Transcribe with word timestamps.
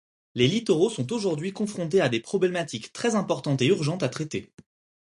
Les 0.33 0.47
littoraux 0.47 0.89
sont 0.89 1.13
aujourd'hui 1.13 1.53
confrontés 1.53 2.01
à 2.01 2.09
des 2.09 2.19
problématiques 2.19 2.91
très 2.91 3.13
importantes 3.13 3.61
et 3.61 3.67
urgentes 3.67 4.01
à 4.01 4.09
traiter. 4.09 4.51